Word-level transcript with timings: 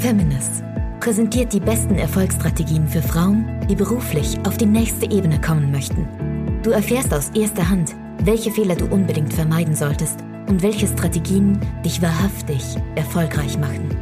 Feminist 0.00 0.64
präsentiert 1.00 1.52
die 1.52 1.60
besten 1.60 1.96
Erfolgsstrategien 1.96 2.88
für 2.88 3.02
Frauen, 3.02 3.66
die 3.68 3.74
beruflich 3.74 4.38
auf 4.46 4.56
die 4.56 4.64
nächste 4.64 5.04
Ebene 5.10 5.38
kommen 5.38 5.70
möchten. 5.70 6.08
Du 6.62 6.70
erfährst 6.70 7.12
aus 7.12 7.28
erster 7.34 7.68
Hand, 7.68 7.94
welche 8.24 8.50
Fehler 8.50 8.76
du 8.76 8.86
unbedingt 8.86 9.34
vermeiden 9.34 9.74
solltest 9.74 10.20
und 10.48 10.62
welche 10.62 10.86
Strategien 10.86 11.60
dich 11.84 12.00
wahrhaftig 12.00 12.62
erfolgreich 12.94 13.58
machen. 13.58 13.94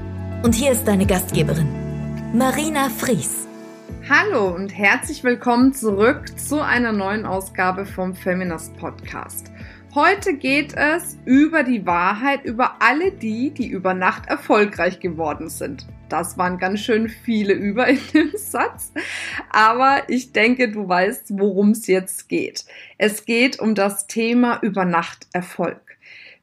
Und 0.45 0.55
hier 0.55 0.71
ist 0.71 0.87
deine 0.87 1.05
Gastgeberin, 1.05 1.69
Marina 2.33 2.91
Fries. 2.91 3.49
Hallo 4.09 4.55
und 4.55 4.69
herzlich 4.69 5.25
willkommen 5.25 5.75
zurück 5.75 6.39
zu 6.39 6.61
einer 6.61 6.93
neuen 6.93 7.27
Ausgabe 7.27 7.85
vom 7.85 8.15
Feminist 8.15 8.77
Podcast. 8.77 9.51
Heute 9.95 10.35
geht 10.35 10.75
es 10.75 11.19
über 11.25 11.63
die 11.63 11.87
Wahrheit 11.87 12.45
über 12.45 12.83
alle 12.83 13.11
die, 13.11 13.51
die 13.51 13.69
über 13.69 13.95
Nacht 13.95 14.27
erfolgreich 14.27 15.01
geworden 15.01 15.49
sind. 15.49 15.87
Das 16.11 16.37
waren 16.37 16.59
ganz 16.59 16.81
schön 16.81 17.09
viele 17.09 17.55
über 17.55 17.89
in 17.89 17.99
dem 18.13 18.33
Satz. 18.35 18.93
Aber 19.51 20.03
ich 20.09 20.33
denke, 20.33 20.71
du 20.71 20.87
weißt, 20.87 21.39
worum 21.39 21.71
es 21.71 21.87
jetzt 21.87 22.29
geht. 22.29 22.67
Es 22.99 23.25
geht 23.25 23.61
um 23.61 23.75
das 23.75 24.07
Thema 24.07 24.59
über 24.61 24.85
Nacht 24.85 25.27
Erfolg. 25.33 25.81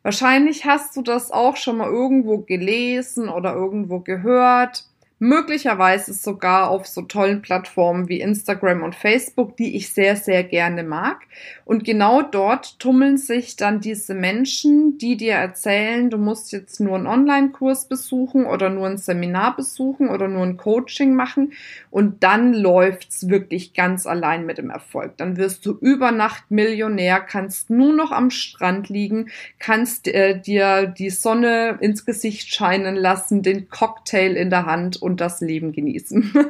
Wahrscheinlich 0.01 0.65
hast 0.65 0.98
du 0.98 1.03
das 1.03 1.29
auch 1.31 1.55
schon 1.55 1.77
mal 1.77 1.89
irgendwo 1.89 2.39
gelesen 2.39 3.29
oder 3.29 3.53
irgendwo 3.53 3.99
gehört 3.99 4.85
möglicherweise 5.19 6.13
sogar 6.13 6.69
auf 6.69 6.87
so 6.87 7.01
tollen 7.03 7.41
Plattformen 7.41 8.09
wie 8.09 8.19
Instagram 8.19 8.83
und 8.83 8.95
Facebook, 8.95 9.55
die 9.55 9.75
ich 9.75 9.93
sehr, 9.93 10.17
sehr 10.17 10.43
gerne 10.43 10.83
mag. 10.83 11.21
Und 11.63 11.85
genau 11.85 12.21
dort 12.21 12.79
tummeln 12.79 13.17
sich 13.17 13.55
dann 13.55 13.79
diese 13.79 14.13
Menschen, 14.13 14.97
die 14.97 15.15
dir 15.15 15.33
erzählen, 15.33 16.09
du 16.09 16.17
musst 16.17 16.51
jetzt 16.51 16.79
nur 16.79 16.95
einen 16.95 17.07
Online-Kurs 17.07 17.87
besuchen 17.87 18.45
oder 18.45 18.70
nur 18.70 18.87
ein 18.87 18.97
Seminar 18.97 19.55
besuchen 19.55 20.09
oder 20.09 20.27
nur 20.27 20.43
ein 20.43 20.57
Coaching 20.57 21.15
machen 21.15 21.53
und 21.91 22.23
dann 22.23 22.53
läuft's 22.53 23.29
wirklich 23.29 23.73
ganz 23.73 24.05
allein 24.05 24.45
mit 24.45 24.57
dem 24.57 24.70
Erfolg. 24.70 25.18
Dann 25.18 25.37
wirst 25.37 25.65
du 25.65 25.77
über 25.79 26.12
Nacht 26.12 26.43
Millionär, 26.49 27.21
kannst 27.21 27.70
nur 27.70 27.93
noch 27.93 28.12
am 28.12 28.29
Strand 28.31 28.90
liegen, 28.90 29.29
kannst 29.59 30.07
äh, 30.07 30.40
dir 30.40 30.87
die 30.87 31.09
Sonne 31.09 31.77
ins 31.79 32.05
Gesicht 32.05 32.53
scheinen 32.53 32.95
lassen, 32.95 33.43
den 33.43 33.70
Cocktail 33.70 34.35
in 34.35 34.49
der 34.49 34.65
Hand 34.65 35.01
und 35.05 35.21
das 35.21 35.39
Leben 35.39 35.71
genießen. 35.71 36.34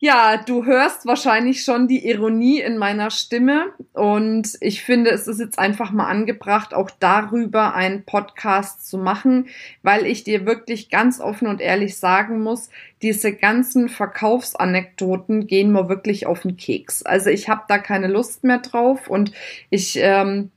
Ja, 0.00 0.36
du 0.36 0.64
hörst 0.64 1.06
wahrscheinlich 1.06 1.64
schon 1.64 1.88
die 1.88 2.06
Ironie 2.08 2.60
in 2.60 2.78
meiner 2.78 3.10
Stimme 3.10 3.72
und 3.94 4.56
ich 4.60 4.84
finde, 4.84 5.10
es 5.10 5.26
ist 5.26 5.40
jetzt 5.40 5.58
einfach 5.58 5.90
mal 5.90 6.06
angebracht, 6.06 6.72
auch 6.72 6.88
darüber 7.00 7.74
einen 7.74 8.04
Podcast 8.04 8.88
zu 8.88 8.96
machen, 8.96 9.48
weil 9.82 10.06
ich 10.06 10.22
dir 10.22 10.46
wirklich 10.46 10.88
ganz 10.88 11.20
offen 11.20 11.48
und 11.48 11.60
ehrlich 11.60 11.96
sagen 11.96 12.44
muss, 12.44 12.70
diese 13.02 13.32
ganzen 13.32 13.88
Verkaufsanekdoten 13.88 15.48
gehen 15.48 15.72
mir 15.72 15.88
wirklich 15.88 16.26
auf 16.28 16.42
den 16.42 16.56
Keks. 16.56 17.02
Also 17.02 17.30
ich 17.30 17.48
habe 17.48 17.62
da 17.66 17.78
keine 17.78 18.06
Lust 18.06 18.44
mehr 18.44 18.58
drauf 18.58 19.08
und 19.08 19.32
ich 19.68 19.98
ähm, 20.00 20.52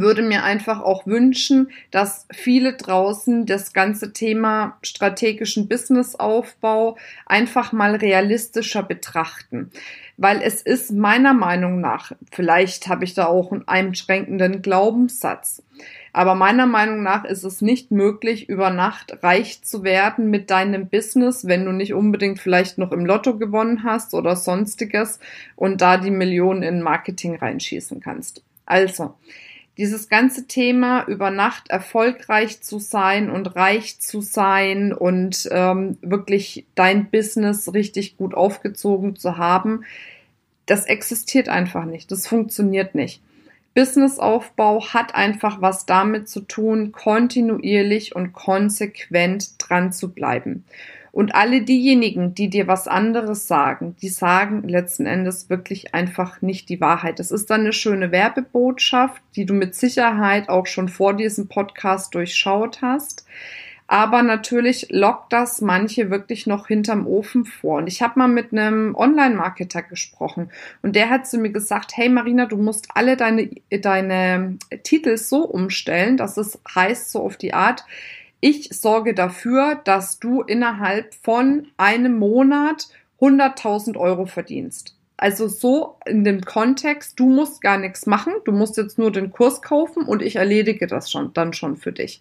würde 0.00 0.22
mir 0.22 0.44
einfach 0.44 0.80
auch 0.80 1.06
wünschen, 1.06 1.70
dass 1.90 2.26
viele 2.32 2.74
draußen 2.74 3.46
das 3.46 3.72
ganze 3.72 4.12
Thema 4.12 4.78
strategischen 4.82 5.68
Businessaufbau 5.68 6.96
einfach 7.26 7.72
mal 7.72 7.94
realistischer 7.96 8.82
betrachten. 8.82 9.70
Weil 10.16 10.42
es 10.42 10.62
ist 10.62 10.92
meiner 10.92 11.34
Meinung 11.34 11.80
nach, 11.80 12.12
vielleicht 12.30 12.88
habe 12.88 13.04
ich 13.04 13.14
da 13.14 13.26
auch 13.26 13.50
einen 13.50 13.66
einschränkenden 13.66 14.62
Glaubenssatz, 14.62 15.62
aber 16.14 16.36
meiner 16.36 16.66
Meinung 16.66 17.02
nach 17.02 17.24
ist 17.24 17.42
es 17.42 17.60
nicht 17.60 17.90
möglich, 17.90 18.48
über 18.48 18.70
Nacht 18.70 19.24
reich 19.24 19.62
zu 19.62 19.82
werden 19.82 20.30
mit 20.30 20.48
deinem 20.48 20.88
Business, 20.88 21.48
wenn 21.48 21.64
du 21.64 21.72
nicht 21.72 21.92
unbedingt 21.92 22.38
vielleicht 22.38 22.78
noch 22.78 22.92
im 22.92 23.04
Lotto 23.04 23.36
gewonnen 23.36 23.82
hast 23.82 24.14
oder 24.14 24.36
sonstiges 24.36 25.18
und 25.56 25.80
da 25.80 25.96
die 25.96 26.12
Millionen 26.12 26.62
in 26.62 26.82
Marketing 26.82 27.34
reinschießen 27.34 28.00
kannst. 28.00 28.44
Also, 28.64 29.14
dieses 29.76 30.08
ganze 30.08 30.46
Thema 30.46 31.04
über 31.06 31.30
Nacht 31.30 31.68
erfolgreich 31.68 32.62
zu 32.62 32.78
sein 32.78 33.30
und 33.30 33.56
reich 33.56 33.98
zu 34.00 34.20
sein 34.20 34.92
und 34.92 35.48
ähm, 35.50 35.98
wirklich 36.00 36.66
dein 36.74 37.10
Business 37.10 37.72
richtig 37.74 38.16
gut 38.16 38.34
aufgezogen 38.34 39.16
zu 39.16 39.36
haben, 39.36 39.84
das 40.66 40.86
existiert 40.86 41.48
einfach 41.48 41.84
nicht. 41.84 42.10
Das 42.10 42.26
funktioniert 42.26 42.94
nicht. 42.94 43.20
Businessaufbau 43.74 44.86
hat 44.86 45.14
einfach 45.16 45.60
was 45.60 45.84
damit 45.84 46.28
zu 46.28 46.40
tun, 46.40 46.92
kontinuierlich 46.92 48.14
und 48.14 48.32
konsequent 48.32 49.54
dran 49.58 49.92
zu 49.92 50.12
bleiben. 50.12 50.64
Und 51.14 51.36
alle 51.36 51.62
diejenigen, 51.62 52.34
die 52.34 52.50
dir 52.50 52.66
was 52.66 52.88
anderes 52.88 53.46
sagen, 53.46 53.94
die 54.02 54.08
sagen 54.08 54.64
letzten 54.66 55.06
Endes 55.06 55.48
wirklich 55.48 55.94
einfach 55.94 56.42
nicht 56.42 56.68
die 56.68 56.80
Wahrheit. 56.80 57.20
Das 57.20 57.30
ist 57.30 57.50
dann 57.50 57.60
eine 57.60 57.72
schöne 57.72 58.10
Werbebotschaft, 58.10 59.22
die 59.36 59.46
du 59.46 59.54
mit 59.54 59.76
Sicherheit 59.76 60.48
auch 60.48 60.66
schon 60.66 60.88
vor 60.88 61.14
diesem 61.14 61.46
Podcast 61.46 62.16
durchschaut 62.16 62.82
hast. 62.82 63.24
Aber 63.86 64.24
natürlich 64.24 64.88
lockt 64.90 65.32
das 65.32 65.60
manche 65.60 66.10
wirklich 66.10 66.48
noch 66.48 66.66
hinterm 66.66 67.06
Ofen 67.06 67.44
vor. 67.44 67.78
Und 67.78 67.86
ich 67.86 68.02
habe 68.02 68.18
mal 68.18 68.26
mit 68.26 68.50
einem 68.50 68.96
Online-Marketer 68.96 69.82
gesprochen 69.82 70.50
und 70.82 70.96
der 70.96 71.10
hat 71.10 71.28
zu 71.28 71.38
mir 71.38 71.50
gesagt, 71.50 71.96
hey 71.96 72.08
Marina, 72.08 72.46
du 72.46 72.56
musst 72.56 72.88
alle 72.92 73.16
deine, 73.16 73.50
deine 73.70 74.58
Titel 74.82 75.16
so 75.16 75.44
umstellen, 75.44 76.16
dass 76.16 76.38
es 76.38 76.58
heißt 76.74 77.12
so 77.12 77.20
auf 77.20 77.36
die 77.36 77.54
Art, 77.54 77.84
ich 78.44 78.68
sorge 78.78 79.14
dafür, 79.14 79.80
dass 79.86 80.18
du 80.18 80.42
innerhalb 80.42 81.14
von 81.14 81.68
einem 81.78 82.18
Monat 82.18 82.88
100.000 83.18 83.96
Euro 83.96 84.26
verdienst. 84.26 84.98
Also 85.16 85.46
so 85.46 85.96
in 86.04 86.24
dem 86.24 86.40
Kontext, 86.40 87.20
du 87.20 87.28
musst 87.28 87.60
gar 87.60 87.78
nichts 87.78 88.06
machen, 88.06 88.32
du 88.44 88.52
musst 88.52 88.76
jetzt 88.76 88.98
nur 88.98 89.12
den 89.12 89.30
Kurs 89.30 89.62
kaufen 89.62 90.04
und 90.04 90.22
ich 90.22 90.36
erledige 90.36 90.86
das 90.86 91.10
schon 91.10 91.32
dann 91.34 91.52
schon 91.52 91.76
für 91.76 91.92
dich. 91.92 92.20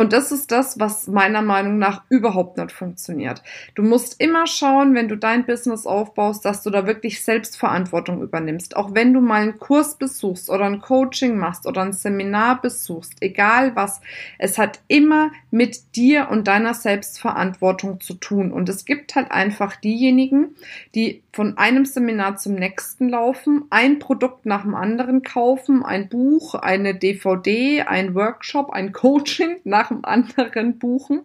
Und 0.00 0.14
das 0.14 0.32
ist 0.32 0.50
das, 0.50 0.80
was 0.80 1.08
meiner 1.08 1.42
Meinung 1.42 1.76
nach 1.76 2.04
überhaupt 2.08 2.56
nicht 2.56 2.72
funktioniert. 2.72 3.42
Du 3.74 3.82
musst 3.82 4.18
immer 4.18 4.46
schauen, 4.46 4.94
wenn 4.94 5.08
du 5.08 5.16
dein 5.16 5.44
Business 5.44 5.84
aufbaust, 5.84 6.42
dass 6.46 6.62
du 6.62 6.70
da 6.70 6.86
wirklich 6.86 7.22
Selbstverantwortung 7.22 8.22
übernimmst. 8.22 8.76
Auch 8.76 8.94
wenn 8.94 9.12
du 9.12 9.20
mal 9.20 9.42
einen 9.42 9.58
Kurs 9.58 9.98
besuchst 9.98 10.48
oder 10.48 10.64
ein 10.64 10.80
Coaching 10.80 11.36
machst 11.36 11.66
oder 11.66 11.82
ein 11.82 11.92
Seminar 11.92 12.62
besuchst, 12.62 13.16
egal 13.20 13.76
was, 13.76 14.00
es 14.38 14.56
hat 14.56 14.80
immer 14.88 15.32
mit 15.50 15.94
dir 15.96 16.30
und 16.30 16.48
deiner 16.48 16.72
Selbstverantwortung 16.72 18.00
zu 18.00 18.14
tun. 18.14 18.52
Und 18.52 18.70
es 18.70 18.86
gibt 18.86 19.14
halt 19.16 19.30
einfach 19.30 19.76
diejenigen, 19.76 20.54
die 20.94 21.22
von 21.32 21.58
einem 21.58 21.84
Seminar 21.84 22.19
zum 22.36 22.54
nächsten 22.54 23.08
laufen, 23.08 23.64
ein 23.70 23.98
Produkt 23.98 24.46
nach 24.46 24.62
dem 24.62 24.74
anderen 24.74 25.22
kaufen, 25.22 25.84
ein 25.84 26.08
Buch, 26.08 26.54
eine 26.54 26.94
DVD, 26.94 27.82
ein 27.82 28.14
Workshop, 28.14 28.70
ein 28.70 28.92
Coaching 28.92 29.56
nach 29.64 29.88
dem 29.88 30.04
anderen 30.04 30.78
buchen 30.78 31.22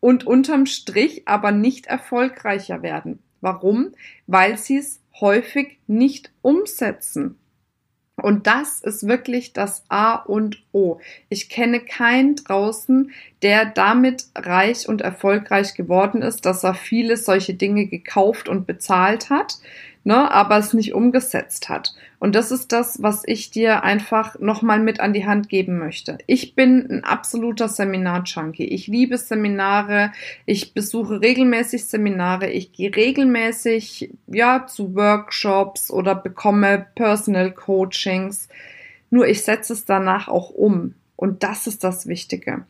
und 0.00 0.26
unterm 0.26 0.66
Strich 0.66 1.26
aber 1.26 1.52
nicht 1.52 1.86
erfolgreicher 1.86 2.82
werden. 2.82 3.20
Warum? 3.40 3.92
Weil 4.26 4.58
sie 4.58 4.78
es 4.78 5.00
häufig 5.20 5.78
nicht 5.86 6.32
umsetzen. 6.42 7.38
Und 8.16 8.46
das 8.46 8.80
ist 8.80 9.08
wirklich 9.08 9.52
das 9.52 9.84
A 9.88 10.14
und 10.14 10.62
O. 10.72 11.00
Ich 11.28 11.48
kenne 11.48 11.80
keinen 11.80 12.36
draußen, 12.36 13.10
der 13.42 13.66
damit 13.66 14.26
reich 14.36 14.88
und 14.88 15.00
erfolgreich 15.00 15.74
geworden 15.74 16.22
ist, 16.22 16.46
dass 16.46 16.62
er 16.62 16.74
viele 16.74 17.16
solche 17.16 17.54
Dinge 17.54 17.86
gekauft 17.86 18.48
und 18.48 18.66
bezahlt 18.66 19.30
hat, 19.30 19.58
ne, 20.04 20.30
aber 20.30 20.58
es 20.58 20.74
nicht 20.74 20.94
umgesetzt 20.94 21.68
hat. 21.68 21.94
Und 22.18 22.34
das 22.34 22.50
ist 22.50 22.72
das, 22.72 23.02
was 23.02 23.22
ich 23.26 23.50
dir 23.50 23.82
einfach 23.82 24.38
nochmal 24.38 24.80
mit 24.80 25.00
an 25.00 25.12
die 25.12 25.26
Hand 25.26 25.48
geben 25.48 25.78
möchte. 25.78 26.18
Ich 26.26 26.54
bin 26.54 26.86
ein 26.90 27.04
absoluter 27.04 27.68
Seminar-Junkie. 27.68 28.68
Ich 28.68 28.86
liebe 28.86 29.18
Seminare. 29.18 30.12
Ich 30.46 30.74
besuche 30.74 31.20
regelmäßig 31.20 31.86
Seminare. 31.86 32.50
Ich 32.50 32.72
gehe 32.72 32.94
regelmäßig, 32.94 34.10
ja, 34.26 34.66
zu 34.66 34.94
Workshops 34.94 35.90
oder 35.90 36.14
bekomme 36.14 36.86
Personal 36.94 37.52
Coachings. 37.52 38.48
Nur 39.10 39.26
ich 39.26 39.42
setze 39.42 39.72
es 39.72 39.84
danach 39.84 40.28
auch 40.28 40.50
um. 40.50 40.94
Und 41.16 41.42
das 41.42 41.66
ist 41.66 41.84
das 41.84 42.06
Wichtige. 42.06 42.64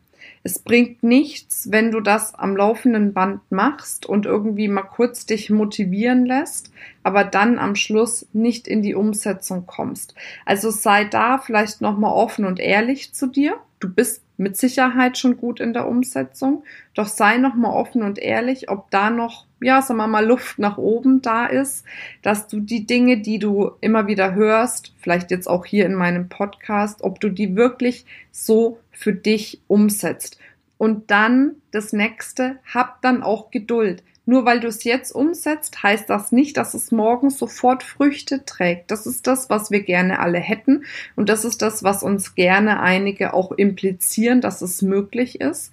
Es 0.46 0.58
bringt 0.58 1.02
nichts, 1.02 1.70
wenn 1.70 1.90
du 1.90 2.00
das 2.00 2.34
am 2.34 2.54
laufenden 2.54 3.14
Band 3.14 3.40
machst 3.50 4.04
und 4.04 4.26
irgendwie 4.26 4.68
mal 4.68 4.82
kurz 4.82 5.24
dich 5.24 5.48
motivieren 5.48 6.26
lässt, 6.26 6.70
aber 7.02 7.24
dann 7.24 7.58
am 7.58 7.74
Schluss 7.74 8.28
nicht 8.34 8.68
in 8.68 8.82
die 8.82 8.94
Umsetzung 8.94 9.64
kommst. 9.64 10.14
Also 10.44 10.68
sei 10.68 11.04
da 11.04 11.38
vielleicht 11.38 11.80
nochmal 11.80 12.12
offen 12.12 12.44
und 12.44 12.60
ehrlich 12.60 13.14
zu 13.14 13.26
dir. 13.26 13.56
Du 13.80 13.88
bist 13.88 14.23
mit 14.36 14.56
Sicherheit 14.56 15.16
schon 15.18 15.36
gut 15.36 15.60
in 15.60 15.72
der 15.72 15.86
Umsetzung, 15.86 16.64
doch 16.94 17.06
sei 17.06 17.38
nochmal 17.38 17.72
offen 17.72 18.02
und 18.02 18.18
ehrlich, 18.18 18.68
ob 18.68 18.90
da 18.90 19.10
noch, 19.10 19.46
ja, 19.60 19.80
sagen 19.80 19.98
wir 19.98 20.06
mal, 20.06 20.26
Luft 20.26 20.58
nach 20.58 20.78
oben 20.78 21.22
da 21.22 21.46
ist, 21.46 21.84
dass 22.22 22.48
du 22.48 22.60
die 22.60 22.86
Dinge, 22.86 23.18
die 23.18 23.38
du 23.38 23.72
immer 23.80 24.06
wieder 24.06 24.34
hörst, 24.34 24.92
vielleicht 25.00 25.30
jetzt 25.30 25.48
auch 25.48 25.64
hier 25.64 25.86
in 25.86 25.94
meinem 25.94 26.28
Podcast, 26.28 27.02
ob 27.02 27.20
du 27.20 27.28
die 27.28 27.56
wirklich 27.56 28.06
so 28.32 28.78
für 28.90 29.12
dich 29.12 29.60
umsetzt. 29.68 30.38
Und 30.78 31.10
dann 31.10 31.56
das 31.70 31.92
nächste, 31.92 32.58
hab 32.72 33.00
dann 33.02 33.22
auch 33.22 33.50
Geduld. 33.50 34.02
Nur 34.26 34.46
weil 34.46 34.60
du 34.60 34.68
es 34.68 34.84
jetzt 34.84 35.12
umsetzt, 35.12 35.82
heißt 35.82 36.08
das 36.08 36.32
nicht, 36.32 36.56
dass 36.56 36.72
es 36.72 36.90
morgen 36.90 37.28
sofort 37.28 37.82
Früchte 37.82 38.44
trägt. 38.44 38.90
Das 38.90 39.06
ist 39.06 39.26
das, 39.26 39.50
was 39.50 39.70
wir 39.70 39.82
gerne 39.82 40.18
alle 40.18 40.38
hätten. 40.38 40.84
Und 41.14 41.28
das 41.28 41.44
ist 41.44 41.60
das, 41.60 41.82
was 41.82 42.02
uns 42.02 42.34
gerne 42.34 42.80
einige 42.80 43.34
auch 43.34 43.52
implizieren, 43.52 44.40
dass 44.40 44.62
es 44.62 44.80
möglich 44.80 45.40
ist. 45.40 45.72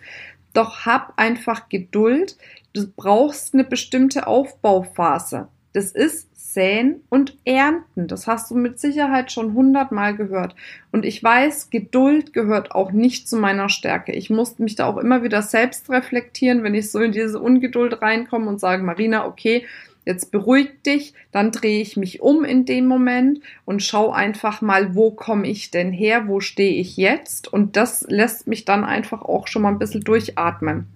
Doch 0.53 0.85
hab 0.85 1.13
einfach 1.17 1.69
Geduld. 1.69 2.37
Du 2.73 2.87
brauchst 2.87 3.53
eine 3.53 3.63
bestimmte 3.63 4.27
Aufbauphase. 4.27 5.47
Das 5.73 5.91
ist 5.91 6.27
Säen 6.53 7.01
und 7.09 7.37
Ernten. 7.45 8.07
Das 8.07 8.27
hast 8.27 8.51
du 8.51 8.55
mit 8.55 8.79
Sicherheit 8.79 9.31
schon 9.31 9.53
hundertmal 9.53 10.15
gehört. 10.15 10.55
Und 10.91 11.05
ich 11.05 11.23
weiß, 11.23 11.69
Geduld 11.69 12.33
gehört 12.33 12.73
auch 12.73 12.91
nicht 12.91 13.29
zu 13.29 13.37
meiner 13.37 13.69
Stärke. 13.69 14.11
Ich 14.11 14.29
musste 14.29 14.63
mich 14.63 14.75
da 14.75 14.85
auch 14.85 14.97
immer 14.97 15.23
wieder 15.23 15.41
selbst 15.41 15.89
reflektieren, 15.89 16.63
wenn 16.63 16.75
ich 16.75 16.91
so 16.91 16.99
in 16.99 17.13
diese 17.13 17.39
Ungeduld 17.39 18.01
reinkomme 18.01 18.49
und 18.49 18.59
sage, 18.59 18.83
Marina, 18.83 19.25
okay, 19.25 19.65
jetzt 20.05 20.31
beruhig 20.31 20.81
dich, 20.85 21.13
dann 21.31 21.51
drehe 21.51 21.81
ich 21.81 21.95
mich 21.95 22.21
um 22.21 22.43
in 22.43 22.65
dem 22.65 22.87
Moment 22.87 23.39
und 23.65 23.83
schau 23.83 24.11
einfach 24.11 24.61
mal, 24.61 24.95
wo 24.95 25.11
komme 25.11 25.47
ich 25.47 25.71
denn 25.71 25.91
her, 25.91 26.27
wo 26.27 26.39
stehe 26.39 26.73
ich 26.73 26.97
jetzt 26.97 27.51
und 27.51 27.77
das 27.77 28.05
lässt 28.09 28.47
mich 28.47 28.65
dann 28.65 28.83
einfach 28.83 29.21
auch 29.21 29.47
schon 29.47 29.61
mal 29.61 29.69
ein 29.69 29.79
bisschen 29.79 30.01
durchatmen. 30.01 30.87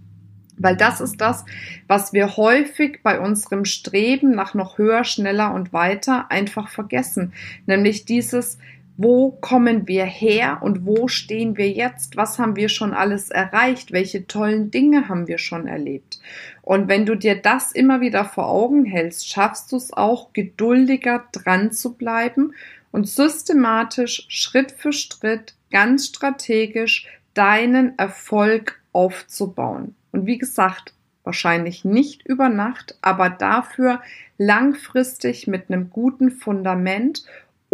Weil 0.58 0.78
das 0.78 1.02
ist 1.02 1.20
das, 1.20 1.46
was 1.88 2.14
wir 2.14 2.38
häufig 2.38 3.02
bei 3.04 3.20
unserem 3.20 3.66
Streben 3.66 4.32
nach 4.32 4.54
noch 4.54 4.78
höher, 4.78 5.04
schneller 5.04 5.54
und 5.54 5.74
weiter 5.74 6.32
einfach 6.32 6.70
vergessen. 6.70 7.34
Nämlich 7.66 8.06
dieses, 8.06 8.58
wo 8.98 9.32
kommen 9.32 9.88
wir 9.88 10.06
her 10.06 10.60
und 10.62 10.86
wo 10.86 11.10
stehen 11.10 11.58
wir 11.58 11.70
jetzt? 11.70 12.16
Was 12.16 12.40
haben 12.40 12.56
wir 12.56 12.70
schon 12.70 12.94
alles 12.94 13.30
erreicht? 13.30 13.92
Welche 13.92 14.26
tollen 14.26 14.72
Dinge 14.72 15.10
haben 15.10 15.28
wir 15.28 15.38
schon 15.38 15.68
erlebt? 15.68 16.20
Und 16.62 16.88
wenn 16.88 17.06
du 17.06 17.16
dir 17.16 17.36
das 17.36 17.74
immer 17.74 18.00
wieder 18.00 18.24
vor 18.24 18.48
Augen 18.48 18.86
hältst, 18.86 19.28
schaffst 19.28 19.72
du 19.72 19.76
es 19.76 19.92
auch, 19.92 20.32
geduldiger 20.32 21.26
dran 21.34 21.74
zu 21.74 21.94
bleiben 21.94 22.54
und 22.92 23.10
systematisch, 23.10 24.26
Schritt 24.30 24.72
für 24.72 24.94
Schritt, 24.94 25.56
ganz 25.72 26.08
strategisch 26.08 27.08
deinen 27.34 28.00
Erfolg 28.00 28.80
aufzubauen. 28.94 29.96
Und 30.16 30.28
wie 30.28 30.38
gesagt, 30.38 30.94
wahrscheinlich 31.26 31.84
nicht 31.84 32.26
über 32.26 32.48
Nacht, 32.48 32.98
aber 33.02 33.30
dafür 33.30 34.02
langfristig 34.38 35.46
mit 35.46 35.70
einem 35.70 35.90
guten 35.90 36.32
Fundament 36.32 37.26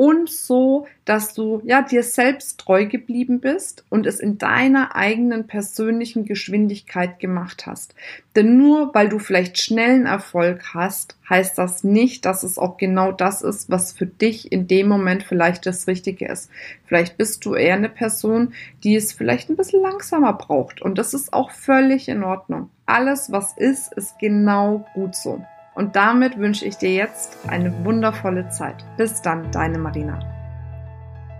und 0.02 0.32
so, 0.32 0.88
dass 1.06 1.36
du 1.36 1.62
ja 1.64 1.84
dir 1.84 2.02
selbst 2.02 2.60
treu 2.60 2.88
geblieben 2.88 3.40
bist 3.40 3.86
und 3.90 4.08
es 4.08 4.20
in 4.20 4.40
deiner 4.40 4.96
eigenen 4.96 5.46
persönlichen 5.46 6.26
Geschwindigkeit 6.26 7.20
gemacht 7.20 7.68
hast. 7.68 7.94
Denn 8.36 8.58
nur 8.58 8.96
weil 8.96 9.10
du 9.10 9.20
vielleicht 9.20 9.60
schnellen 9.60 10.08
Erfolg 10.08 10.74
hast, 10.74 11.18
heißt 11.30 11.56
das 11.56 11.84
nicht, 11.84 12.26
dass 12.26 12.42
es 12.42 12.58
auch 12.58 12.78
genau 12.78 13.12
das 13.12 13.44
ist, 13.44 13.70
was 13.70 13.94
für 13.94 14.08
dich 14.08 14.52
in 14.52 14.66
dem 14.66 14.88
Moment 14.88 15.22
vielleicht 15.22 15.68
das 15.68 15.86
Richtige 15.86 16.28
ist. 16.30 16.50
Vielleicht 16.88 17.20
bist 17.20 17.46
du 17.46 17.54
eher 17.54 17.76
eine 17.76 17.88
Person, 17.88 18.56
die 18.84 18.96
es 18.96 19.14
vielleicht 19.14 19.52
ein 19.52 19.56
bisschen 19.56 19.84
langsamer 19.84 20.34
braucht 20.34 20.82
und 20.82 20.98
das 20.98 21.14
ist 21.14 21.32
auch 21.32 21.52
völlig 21.52 22.10
in 22.10 22.24
Ordnung. 22.24 22.72
Alles, 22.88 23.32
was 23.32 23.56
ist, 23.56 23.94
ist 23.94 24.18
genau 24.18 24.84
gut 24.96 25.14
so. 25.14 25.46
Und 25.82 25.96
damit 25.96 26.38
wünsche 26.38 26.64
ich 26.64 26.78
dir 26.78 26.94
jetzt 26.94 27.40
eine 27.48 27.74
wundervolle 27.84 28.48
Zeit. 28.50 28.86
Bis 28.98 29.20
dann, 29.24 29.50
deine 29.50 29.80
Marina. 29.80 30.20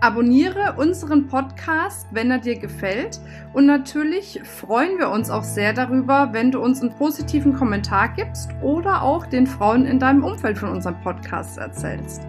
Abonniere 0.00 0.74
unseren 0.78 1.28
Podcast, 1.28 2.08
wenn 2.10 2.28
er 2.32 2.38
dir 2.38 2.58
gefällt. 2.58 3.20
Und 3.52 3.66
natürlich 3.66 4.40
freuen 4.42 4.98
wir 4.98 5.10
uns 5.10 5.30
auch 5.30 5.44
sehr 5.44 5.72
darüber, 5.72 6.30
wenn 6.32 6.50
du 6.50 6.58
uns 6.58 6.82
einen 6.82 6.92
positiven 6.92 7.54
Kommentar 7.54 8.08
gibst 8.08 8.50
oder 8.62 9.02
auch 9.02 9.26
den 9.26 9.46
Frauen 9.46 9.86
in 9.86 10.00
deinem 10.00 10.24
Umfeld 10.24 10.58
von 10.58 10.70
unserem 10.70 11.00
Podcast 11.02 11.58
erzählst. 11.58 12.22